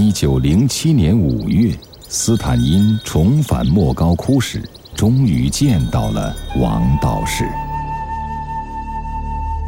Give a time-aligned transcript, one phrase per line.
[0.00, 1.76] 一九零七年五月，
[2.06, 4.62] 斯坦因重返莫高窟时，
[4.94, 7.44] 终于见到了王道士。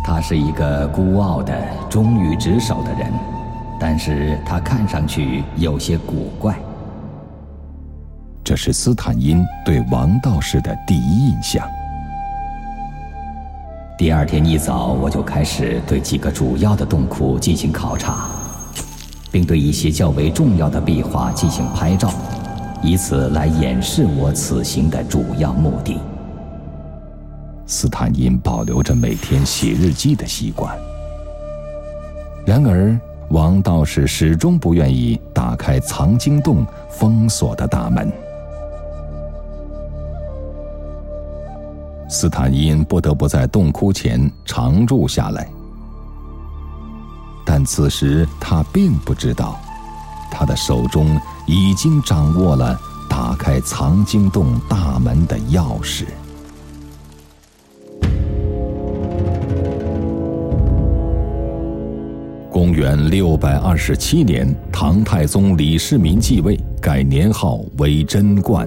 [0.04, 1.52] 他是一个孤傲的、
[1.88, 3.12] 忠于职守的人，
[3.76, 6.56] 但是他看上去有些古怪。
[8.44, 11.68] 这是斯坦因对王道士的第一印象。
[13.98, 18.29] 第二天一早，我就开始对几个主要的洞窟进行考察。
[19.30, 22.10] 并对一些较为重要的壁画进行拍照，
[22.82, 25.98] 以此来掩饰我此行的主要目的。
[27.66, 30.76] 斯坦因保留着每天写日记的习惯，
[32.44, 32.98] 然而
[33.28, 38.10] 王道士始终不愿意打开藏经洞封锁的大门。
[42.08, 45.46] 斯坦因不得不在洞窟前常住下来。
[47.60, 49.60] 但此时他并不知道，
[50.30, 52.74] 他的手中已经掌握了
[53.06, 56.06] 打开藏经洞大门的钥匙。
[62.50, 68.66] 公元六百二十七年，唐太宗李世民继位，改年号为贞观。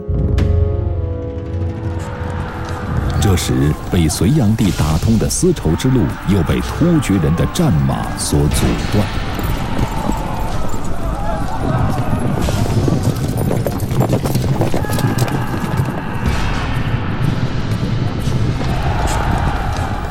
[3.23, 9.07] 这时，被隋炀帝打通的丝绸之路又被突厥人的战马所阻断。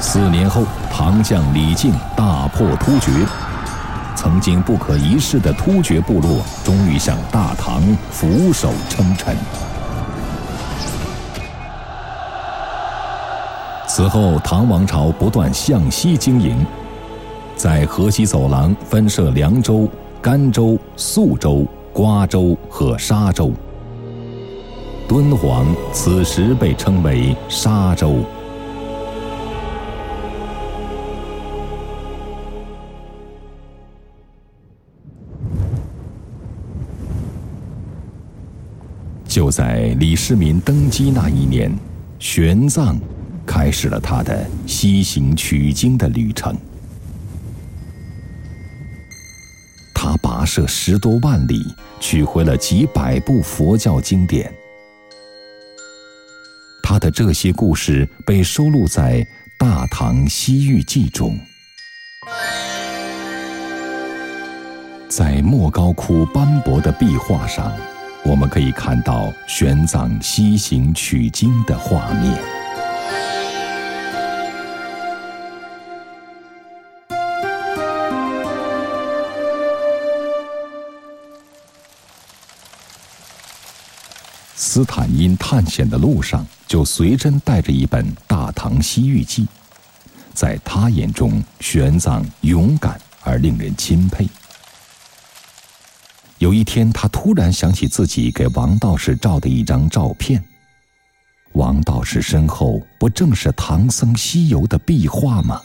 [0.01, 3.11] 四年后，唐将李靖大破突厥，
[4.17, 9.37] 曾经不可一世的突厥部落终于向大唐俯首称臣。
[14.03, 16.67] 此后，唐王朝不断向西经营，
[17.55, 19.89] 在河西走廊分设凉州、
[20.21, 23.53] 甘州、肃州、瓜州和沙州。
[25.07, 28.17] 敦煌此时被称为沙州。
[39.29, 41.73] 就在李世民登基那一年，
[42.19, 42.97] 玄奘。
[43.47, 46.57] 开始了他的西行取经的旅程。
[49.95, 51.63] 他跋涉十多万里，
[52.01, 54.53] 取回了几百部佛教经典。
[56.83, 59.21] 他的这些故事被收录在
[59.59, 61.39] 《大唐西域记》中。
[65.09, 67.73] 在莫高窟斑驳的壁画上，
[68.25, 72.62] 我们可以看到玄奘西行取经的画面。
[84.55, 89.43] 斯坦因探险的路上，就随身带着一本《大唐西域记》。
[90.33, 94.27] 在他眼中，玄奘勇敢而令人钦佩。
[96.39, 100.43] 有一天，他突然想起自己给王道士照的一张照片。
[101.55, 105.61] 王道士身后，不正是唐僧西游的壁画吗？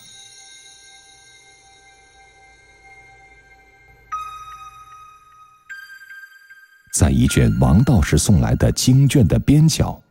[6.94, 10.02] 在一卷王道士送来的经卷的边角，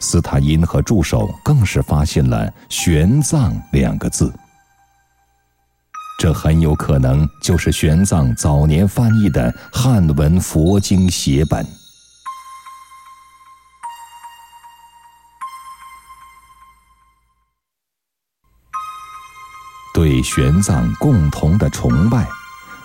[0.00, 4.32] 斯坦因和助手更是发现了“玄奘”两个字。
[6.18, 11.64] 这很有可能就是玄奘早年翻译的汉文佛经写本。
[20.16, 22.26] 对玄奘共同的崇拜。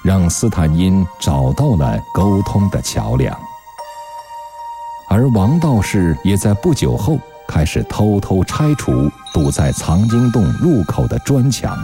[0.04, 3.39] 让斯坦因找到了沟通的桥梁，
[5.07, 7.18] 而王道士也在不久后
[7.48, 11.78] 开始偷偷拆除堵在藏经洞入口的砖墙。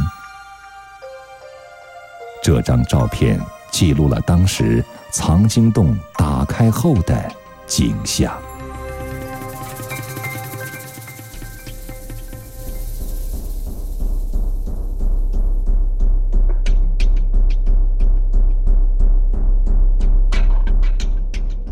[2.44, 3.40] 这张照片
[3.72, 7.32] 记录了当时藏经洞打开后的
[7.68, 8.34] 景象。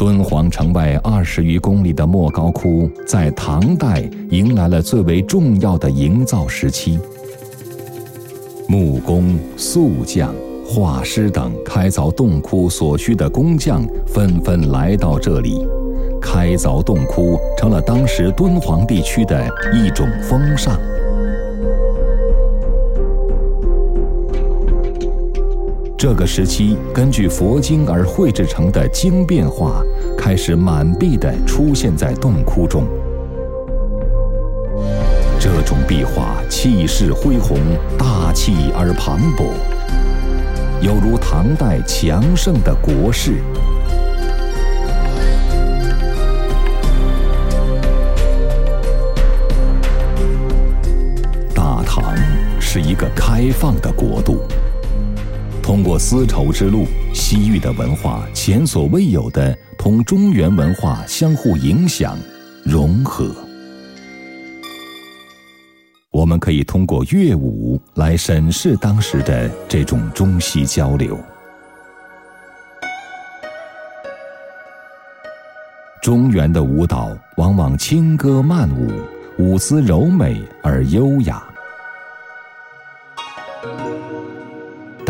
[0.06, 7.00] 敦煌城外二十余公里的莫高窟，在唐代迎来了最为重要的营造时期。
[8.68, 10.32] 木工、塑匠、
[10.64, 15.66] 画师等开凿洞窟所需的工匠纷纷来到这里，
[16.22, 19.44] 开凿洞窟成了当时敦煌地区的
[19.74, 20.80] 一种风尚。
[26.08, 29.82] 这个时期，根据佛经而绘制成的经变画
[30.16, 32.88] 开始满壁的出现在洞窟中。
[35.40, 37.58] 这种壁画气势恢宏，
[37.98, 39.46] 大气而磅礴，
[40.80, 43.38] 犹如唐代强盛的国势。
[51.56, 52.16] 大唐
[52.62, 54.44] 是一个开放的国度。
[55.66, 62.20] 通过丝绸之路，西域的文化前所未有的同中原文化相互影响、
[62.64, 63.36] 融合。
[66.12, 71.20] 我们可以通过乐舞来审视当时的这种中西交流。
[76.00, 78.92] 中原的舞蹈往往轻歌曼舞，
[79.40, 81.44] 舞姿柔美而优雅。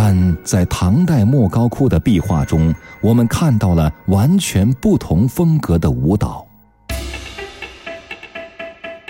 [0.07, 2.71] 但在唐代莫高窟的壁画中，
[3.01, 6.45] 我们看到了完全不同风格的舞蹈。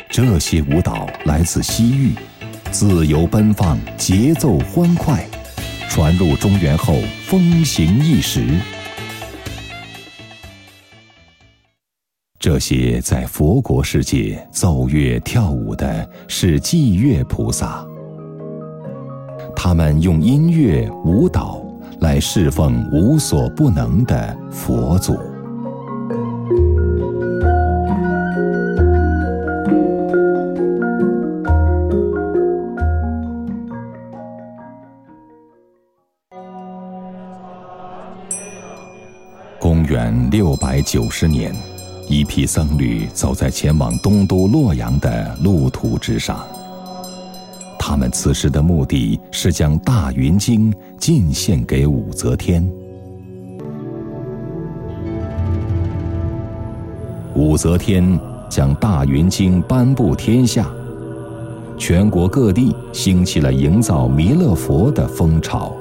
[0.09, 2.13] 这些舞蹈来自西域，
[2.71, 5.27] 自由奔放，节奏欢快，
[5.89, 8.57] 传入中原后风行一时。
[12.39, 17.85] 这些在佛国世界奏乐跳舞的是祭月菩萨。
[19.53, 21.61] 他们用音乐、舞蹈
[21.99, 25.17] 来侍奉无所不能的佛祖。
[39.59, 41.51] 公元六百九十年，
[42.07, 46.45] 一批僧侣走在前往东都洛阳的路途之上。
[47.95, 52.69] 他们此时的目的是将《大云经》进献给武则天。
[57.33, 60.69] 武则天将《大云经》颁布天下，
[61.77, 65.73] 全国各地兴起了营造弥勒佛的风潮。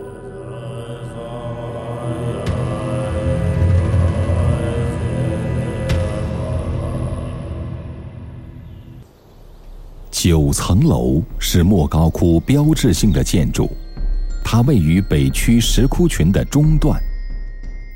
[10.35, 13.71] 九层楼是莫高窟标志性的建筑，
[14.45, 17.01] 它位于北区石窟群的中段，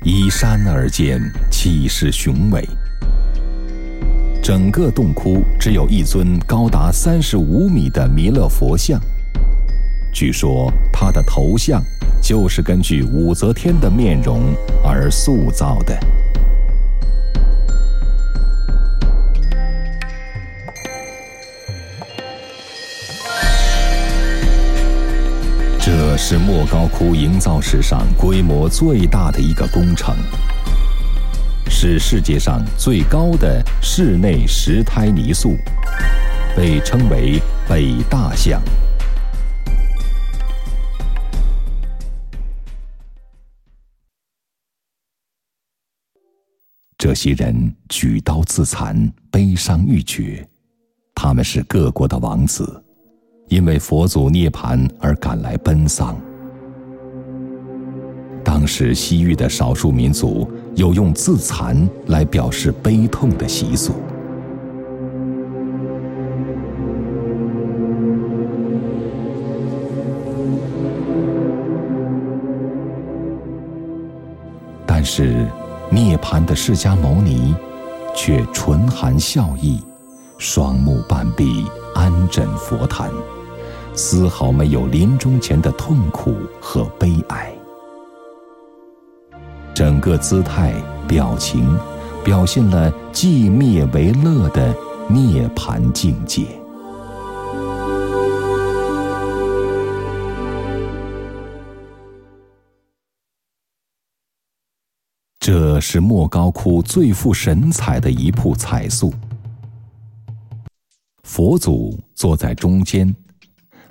[0.05, 1.19] 依山而建，
[1.51, 2.65] 气势雄伟。
[4.41, 8.97] 整个洞窟只有一尊高达三十五米的弥勒佛像，
[10.13, 11.83] 据说他的头像
[12.21, 15.99] 就是根据武则天的面容而塑造的。
[26.31, 30.15] 是莫高窟营造史上规模最大的一个工程，
[31.67, 35.57] 是世界上最高的室内石胎泥塑，
[36.55, 38.61] 被称为“北大象”。
[46.95, 50.47] 这些人举刀自残，悲伤欲绝，
[51.15, 52.83] 他们是各国的王子。
[53.49, 56.15] 因为佛祖涅槃而赶来奔丧。
[58.43, 63.93] 当时西域的少数民族有用自残来表示悲痛的习俗，
[74.85, 75.45] 但是
[75.91, 77.55] 涅槃的释迦牟尼
[78.15, 79.81] 却唇含笑意，
[80.37, 81.65] 双目半闭，
[81.95, 83.09] 安枕佛坛。
[84.01, 87.53] 丝毫没有临终前的痛苦和悲哀，
[89.75, 90.73] 整个姿态、
[91.05, 91.77] 表情，
[92.23, 94.73] 表现了寂灭为乐的
[95.09, 96.47] 涅槃境界。
[105.41, 109.13] 这是莫高窟最富神采的一铺彩塑，
[111.23, 113.13] 佛祖坐在中间。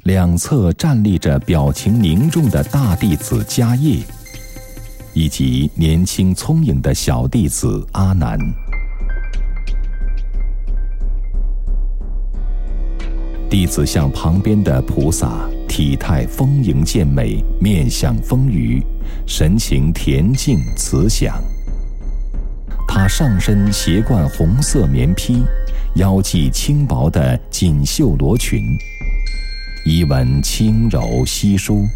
[0.05, 3.99] 两侧站立着表情凝重的大弟子迦叶，
[5.13, 8.39] 以及年轻聪颖的小弟子阿难。
[13.51, 18.83] 弟子像旁边的菩萨，体态丰盈健美，面相丰腴，
[19.27, 21.43] 神情恬静慈祥。
[22.87, 25.43] 他上身斜冠红色棉披，
[25.97, 28.63] 腰系轻薄的锦绣罗裙。
[29.89, 31.89] 衣纹轻柔稀疏，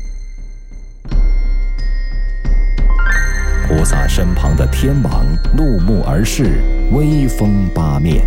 [3.68, 8.24] 菩萨身旁的天王怒目而视，威风八面。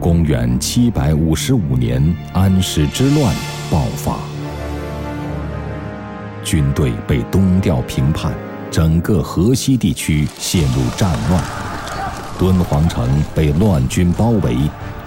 [0.00, 3.32] 公元七百五十五年，安史之乱
[3.70, 4.18] 爆发，
[6.46, 8.32] 军队被东调平叛，
[8.70, 11.42] 整个河西地区陷入战乱，
[12.38, 14.56] 敦煌城被乱军包围，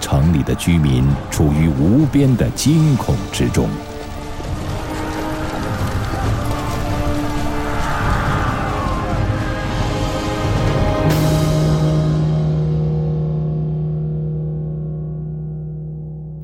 [0.02, 3.70] 城里的居民处于无边的惊恐之中。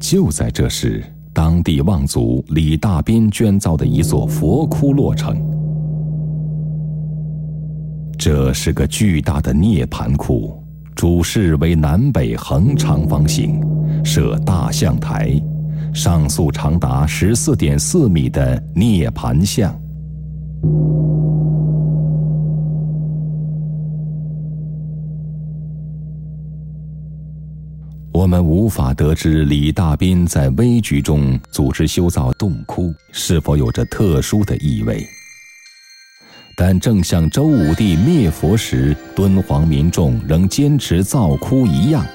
[0.00, 1.04] 就在这时，
[1.36, 5.36] 当地望族李大斌捐造的一座佛窟落成。
[8.16, 10.58] 这是个巨大的涅盘窟，
[10.94, 13.60] 主室为南北横长方形，
[14.02, 15.38] 设大象台，
[15.92, 19.78] 上塑长达十四点四米的涅盘像。
[28.16, 35.06] 我们无法得知李大斌在危局中组织修造洞窟是否有着特殊的意味，
[36.56, 42.06] 但正像周武帝灭佛时敦煌民众仍坚持造窟一样，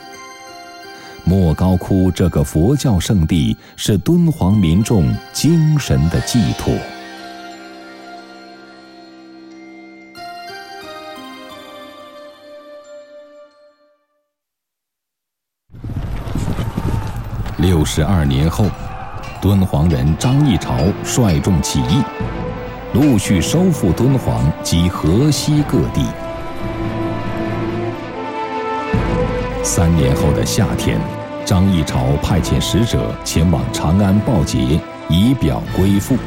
[1.24, 6.74] 莫高窟这个佛教圣地是敦煌民众精神的寄托。
[17.72, 18.66] 六十二年后，
[19.42, 22.04] 敦煌人张议潮率众起义，
[22.94, 26.06] 陆续收复敦煌及河西各地。
[29.64, 31.00] 三年后的夏天，
[31.46, 36.18] 张议潮派遣使者前往长安报捷，以表归附。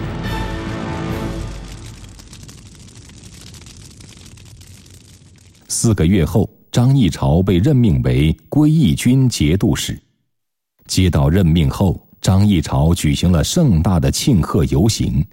[5.68, 10.03] 四个月后，张议潮被任命为归义军节度使。
[10.86, 15.24] 接到任命后，张议潮举行了盛大的庆贺游行。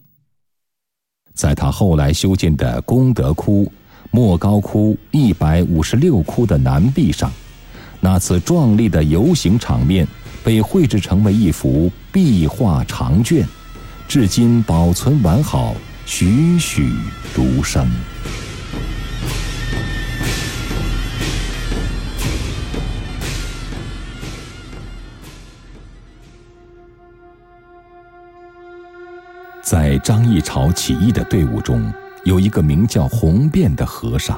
[1.34, 3.72] 在他后来修建的功德窟、
[4.12, 7.32] 莫高窟一百五十六窟的南壁上，
[8.00, 10.08] 那次壮丽的游行场面
[10.44, 13.48] 被绘制成为一幅壁画长卷，
[14.08, 16.94] 至今保存完好，栩栩
[17.36, 17.90] 如生。
[29.72, 31.82] 在张议潮起义的队伍中，
[32.26, 34.38] 有一个名叫洪辩的和尚，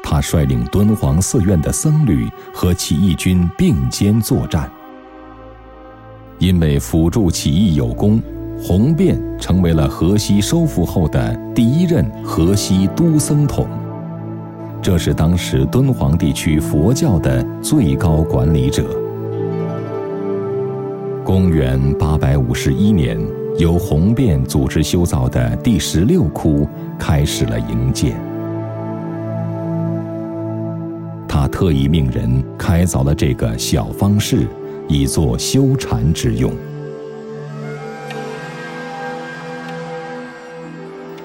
[0.00, 4.70] 他率领敦煌寺院的僧侣和起义军并肩作战。
[6.38, 8.22] 因为辅助起义有功，
[8.56, 13.66] 洪辩成为了河西收复后的第一任河西都僧统，
[14.80, 19.03] 这是当时敦煌地区佛教的最高管理者。
[21.24, 23.18] 公元八百五十一年。
[23.56, 28.20] 由洪辩组织修造的第十六窟开始了营建。
[31.28, 34.48] 他特意命人开凿了这个小方室，
[34.88, 36.52] 以作修禅之用。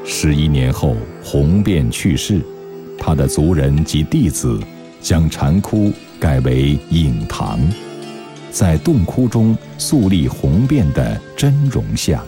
[0.06, 2.40] 十一年后，洪辩去世，
[3.00, 4.60] 他的族人及弟子
[5.02, 7.60] 将禅窟改为隐堂。
[8.52, 12.22] 在洞窟中肃立红遍的真容像，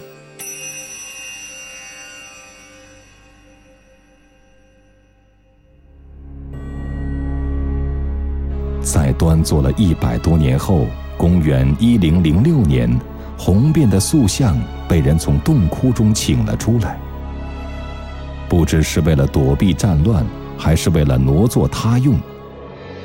[8.82, 10.86] 在端坐了一百多年后，
[11.18, 12.90] 公元一零零六年，
[13.38, 14.56] 红遍的塑像
[14.88, 16.98] 被人从洞窟中请了出来。
[18.48, 20.26] 不知是为了躲避战乱，
[20.58, 22.20] 还是为了挪作他用。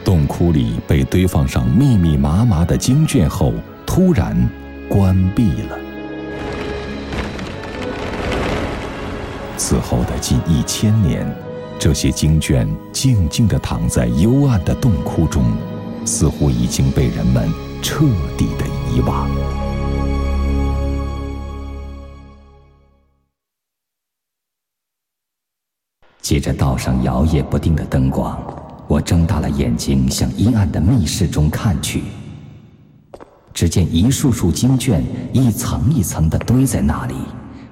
[0.06, 3.52] 洞窟里被堆放上密密麻麻的经卷后，
[3.84, 4.36] 突然
[4.88, 5.76] 关闭了。
[9.56, 11.28] 此后的近一千年，
[11.76, 15.42] 这些经卷静静地躺在幽暗的洞窟中，
[16.04, 18.04] 似乎已经被人们彻
[18.38, 19.28] 底的遗忘。
[26.23, 28.40] 借着道上摇曳不定的灯光。
[28.88, 32.04] 我睁大了眼睛，向阴暗的密室中看去。
[33.52, 37.14] 只见一束束经卷一层一层地堆在那里，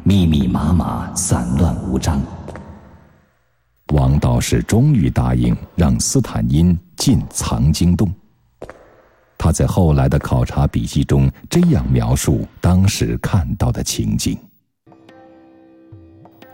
[0.03, 2.21] 密密麻麻，散乱无章。
[3.93, 8.13] 王道士终于答应让斯坦因进藏经洞。
[9.37, 14.39] 他在后来的考察笔记中这样描述当时看到的情景：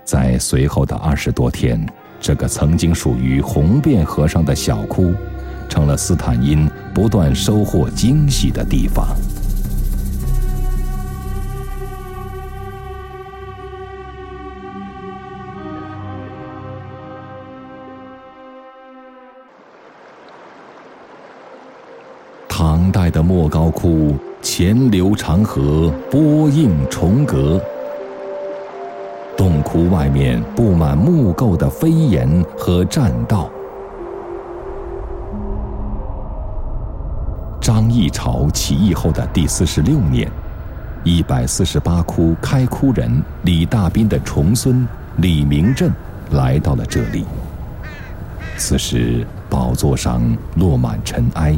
[0.05, 1.81] 在随后的二十多天，
[2.21, 5.13] 这个曾经属于红遍和尚的小窟，
[5.69, 9.09] 成了斯坦因不断收获惊喜的地方。
[22.49, 27.59] 唐代的莫高窟，前流长河，波映重阁。
[29.71, 33.49] 窟外面布满木构的飞檐和栈道。
[37.61, 40.29] 张议潮起义后的第四十六年，
[41.05, 44.85] 一百四十八窟开窟人李大斌的重孙
[45.19, 45.93] 李明镇
[46.33, 47.25] 来到了这里。
[48.57, 50.21] 此时宝座上
[50.57, 51.57] 落满尘埃。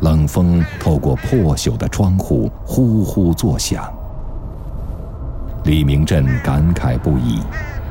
[0.00, 3.92] 冷风透过破朽的窗户呼呼作响。
[5.66, 7.40] 李明振感慨不已，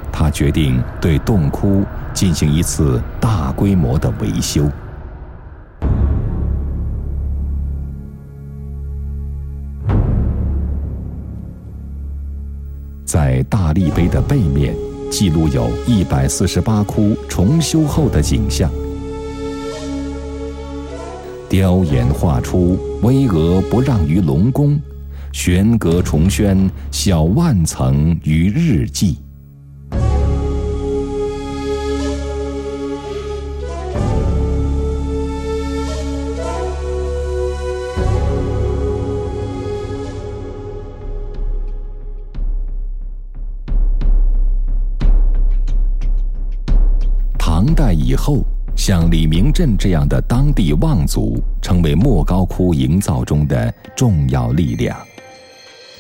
[0.10, 1.84] 他决定对洞窟
[2.14, 4.70] 进行一次大规模的维修。
[13.04, 14.74] 在大立碑的背面，
[15.12, 18.72] 记录有一百四十八窟重修后的景象。
[21.50, 24.80] 雕檐画出，巍峨不让于龙宫；
[25.36, 26.58] 悬阁重轩，
[26.92, 29.20] 小万层于日际。
[47.38, 48.46] 唐代以后。
[48.78, 54.96] 像李明镇这样的当地望族，成为莫高窟营造中的重要力量。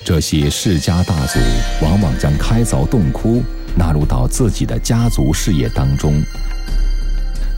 [0.05, 1.39] 这些世家大族
[1.81, 3.41] 往往将开凿洞窟
[3.75, 6.21] 纳入到自己的家族事业当中。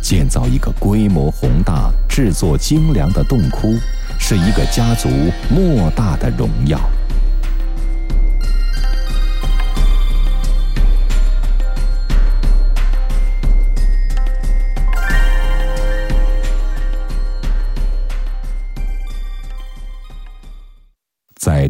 [0.02, 3.76] 建造一个规模宏大、制作精良的洞窟，
[4.18, 5.10] 是一个家族
[5.50, 6.80] 莫大的荣耀。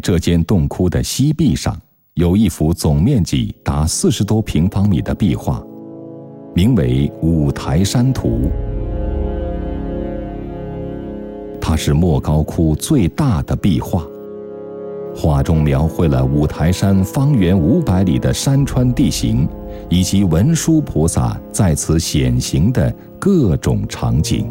[0.08, 1.78] 这间洞窟的西壁上，
[2.14, 5.62] 有一幅总面积达四十多平方米的壁画，
[6.54, 8.28] 名为《五台山图》。
[11.60, 14.02] 它是莫高窟最大的壁画，
[15.14, 19.46] 画中描绘了五台山方圆五百里的山川地形，
[19.90, 24.50] 以及文殊菩萨在此显形的各种场景。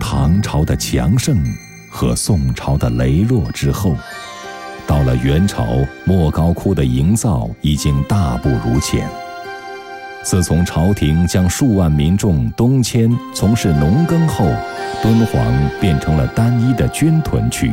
[0.00, 1.36] 唐朝的强盛
[1.88, 3.94] 和宋朝的羸弱之后，
[4.86, 5.64] 到了元朝，
[6.04, 9.08] 莫高窟的营造已经大不如前。
[10.22, 14.44] 自从朝廷将数万民众东迁从事农耕后，
[15.02, 17.72] 敦煌变成了单一的军屯区，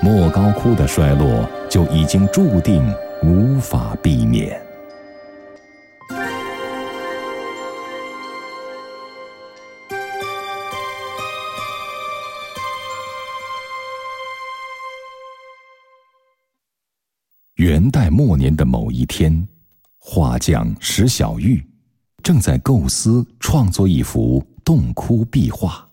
[0.00, 2.82] 莫高窟的衰落就已经注定
[3.22, 4.67] 无法避免。
[17.88, 19.48] 元代末年的某一天，
[19.96, 21.66] 画匠石小玉
[22.22, 25.88] 正在构思创作一幅洞窟壁画。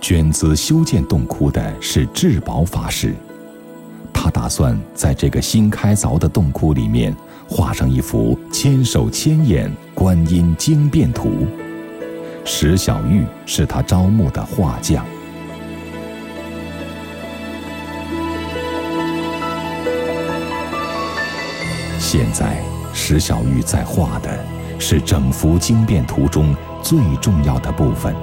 [0.00, 3.14] 捐资修建洞窟的是智宝法师。
[4.12, 7.14] 他打算在这个新开凿的洞窟里面
[7.48, 11.46] 画上一幅千手千眼观音经变图。
[12.44, 15.04] 石小玉是他招募的画匠。
[21.98, 24.38] 现在，石小玉在画的
[24.78, 28.14] 是整幅经变图中最重要的部分，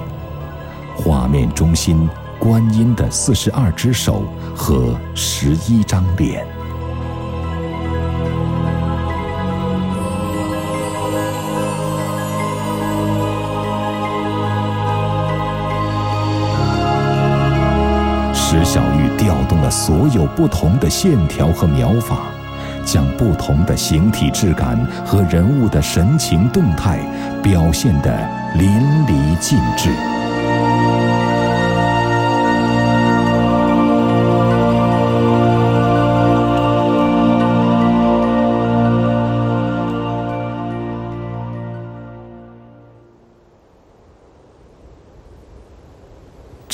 [0.96, 2.08] 画面中心
[2.38, 4.22] 观音的四十二只手
[4.54, 6.46] 和十一张脸。
[18.52, 22.18] 石小玉调动了所有不同的线条和描法，
[22.84, 26.98] 将不同的形体质感和人物的神情动态
[27.42, 28.14] 表现得
[28.54, 28.68] 淋
[29.06, 29.88] 漓尽致。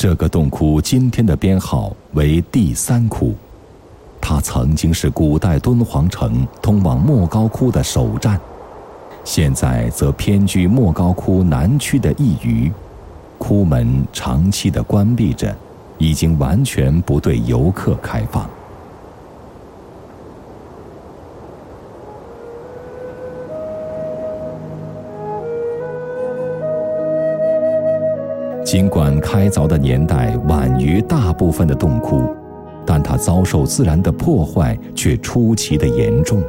[0.01, 3.35] 这个洞窟今天的编号为第三窟，
[4.21, 8.39] 它曾经是古代敦煌城通往莫高窟的首站，
[9.25, 12.71] 现在则偏居莫高窟南区的一隅，
[13.37, 15.53] 窟门长期的关闭着，
[15.97, 18.49] 已经完全不对游客开放。
[28.69, 32.21] 尽管开凿的年代晚于大部分的洞窟，
[32.85, 36.43] 但它遭受自然的破坏却出奇的严重，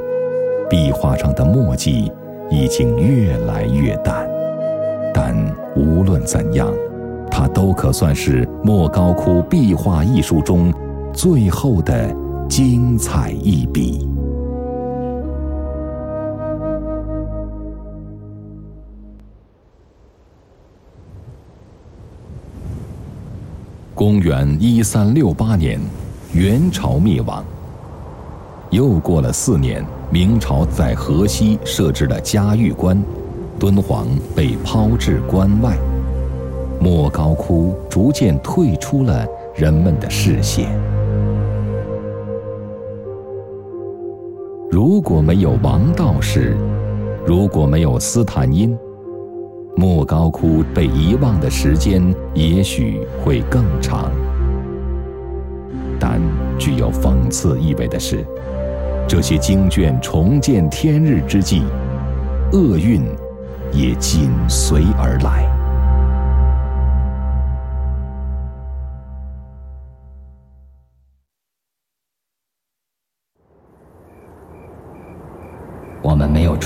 [0.68, 2.12] 壁画上的墨迹
[2.50, 4.28] 已经越来越淡。
[5.14, 5.34] 但
[5.74, 6.70] 无论怎样，
[7.30, 10.70] 它都可算是莫高窟壁画艺术中
[11.14, 12.14] 最后的
[12.46, 14.06] 精彩一笔。
[24.00, 25.78] 公元一三六八年，
[26.32, 27.44] 元朝灭亡。
[28.70, 32.98] 又过了四年，明朝在河西设置了嘉峪关，
[33.58, 35.76] 敦煌被抛至关外，
[36.80, 40.70] 莫高窟逐渐退出了人们的视线。
[44.70, 46.56] 如果没有王道士，
[47.26, 48.74] 如果没有斯坦因。
[49.80, 54.12] 莫高窟被遗忘的时间也许会更长，
[55.98, 56.20] 但
[56.58, 58.22] 具有讽刺意味的是，
[59.08, 61.62] 这些经卷重见天日之际，
[62.52, 63.02] 厄运
[63.72, 65.59] 也紧随而来。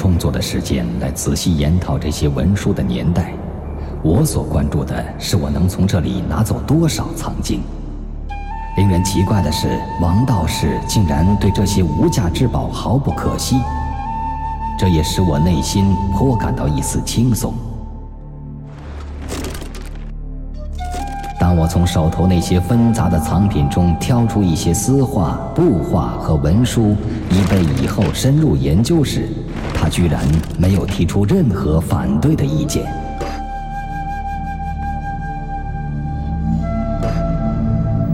[0.05, 3.33] 工作的时间来仔细研讨这些文书的年代。
[4.03, 7.62] 我所关注的是，我能从这里拿走多少藏经。
[8.77, 13.57] 令人奇怪的是，王道士竟然对这些无价之宝毫不可惜，
[14.79, 17.55] 这也使我内心颇感到一丝轻松。
[21.38, 26.97] 当我从手头那些纷杂的藏品中挑出一些丝画、布画和文书，
[27.29, 29.29] 以备以后深入研究时，
[29.75, 30.25] 他居然
[30.57, 32.85] 没有提出任何反对的意见。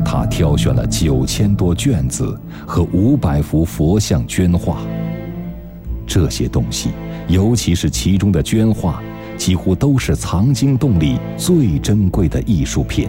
[0.04, 4.78] 他挑选了九千多卷子和五百幅佛像绢画，
[6.06, 6.90] 这些东西，
[7.28, 9.00] 尤其是其中的绢画。
[9.40, 13.08] 几乎都是藏经洞里最珍贵的艺术品。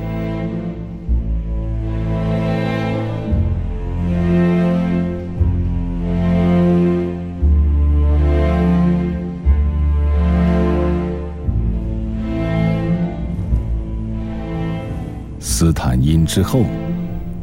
[15.37, 16.63] 斯坦因之后，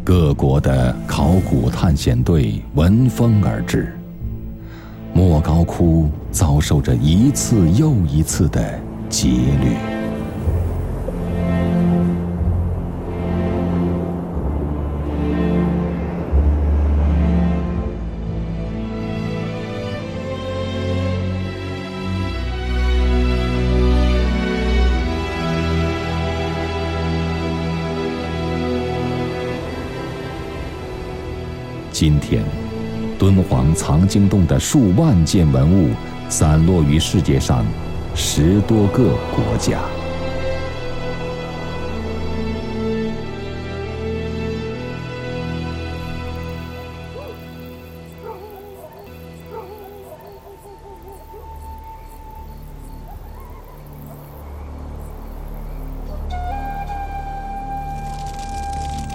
[0.02, 3.97] 各国的考古探险队闻风而至。
[5.18, 9.26] 莫高窟遭受着一次又一次的劫
[9.60, 9.76] 掠。
[31.90, 32.67] 今天。
[33.18, 35.90] 敦煌藏经洞的数万件文物
[36.28, 37.66] 散落于世界上
[38.14, 39.80] 十多个国家。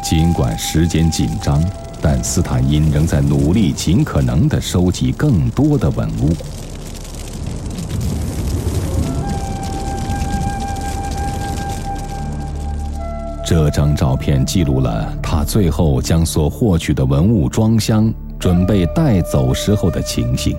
[0.03, 1.63] 尽管时间紧张。
[2.05, 6.33] 但斯坦因仍在努力，尽可能的收集更多的文物。
[13.45, 20.57] 这张照片记录了他最后将所获取的文物装箱，准备带走时候的情形。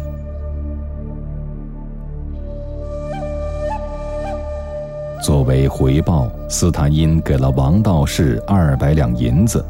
[5.23, 9.63] 作为回报，斯坦因给了王道士二百两银子。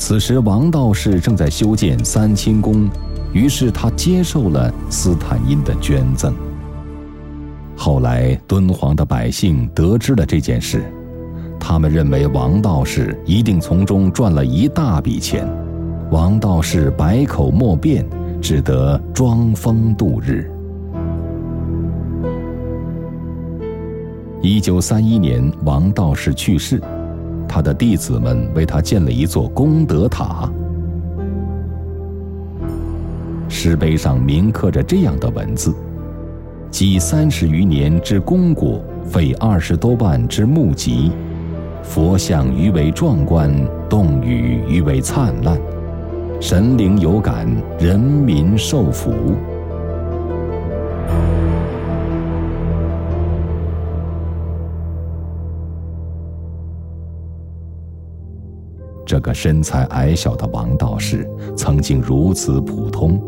[0.00, 2.88] 此时，王道士正在修建三清宫，
[3.34, 6.34] 于是他接受了斯坦因的捐赠。
[7.76, 10.82] 后来，敦煌的百姓得知了这件事。
[11.60, 15.46] 他们认为王道士一定从中赚了一大笔钱，
[16.10, 18.08] 王道士百口莫辩，
[18.40, 20.50] 只得装疯度日。
[24.40, 26.80] 一九三一年，王道士去世，
[27.52, 30.48] 他的弟子们为他建了一座功德塔，
[33.48, 35.74] 石碑上铭刻着这样的文字
[36.70, 41.10] ：“积三十余年之功果，费二十多万之募集。”
[41.82, 43.52] 佛像余为壮观，
[43.88, 45.58] 洞宇余为灿烂，
[46.40, 47.48] 神灵有感，
[47.80, 49.12] 人民受福。
[59.10, 63.20] 这个身材矮小的王道士，曾经如此普通。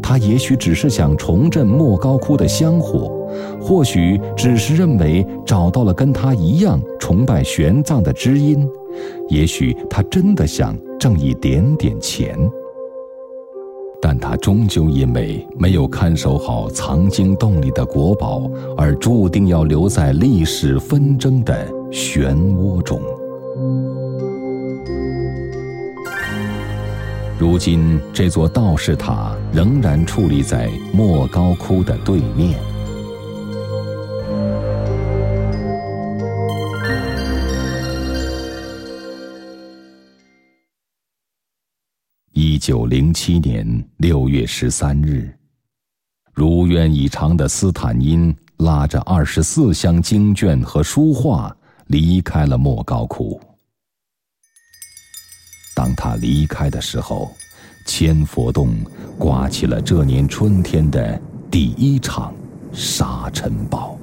[0.00, 3.28] 他也许只是想重振莫高窟的香火，
[3.60, 8.64] 或许只是认为找到了跟他一样崇拜玄奘的知音，
[9.28, 12.38] 也许他真的想挣一点点钱。
[14.00, 23.00] 但他终究因为没有看守好藏经洞里的国宝，而注定要留在历史纷争的漩涡中。
[27.40, 32.58] 如今，这座道士塔仍然矗立在莫高窟的对面。
[42.32, 45.32] 一九零七年六月十三日，
[46.34, 53.40] 如愿以偿的斯坦因拉着二十四箱经卷和书画离开了莫高窟。
[55.78, 57.32] 当他离开的时候，
[57.84, 58.74] 千佛洞
[59.16, 62.34] 刮起了这年春天的第一场
[62.72, 63.96] 沙尘暴。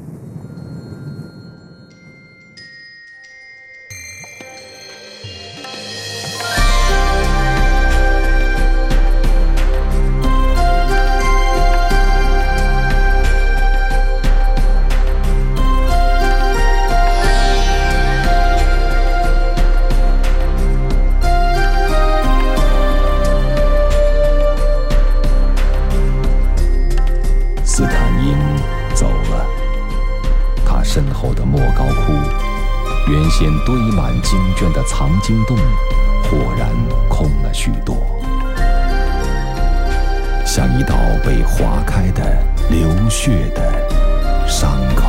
[41.65, 42.37] 划开的
[42.69, 45.04] 流血的伤口。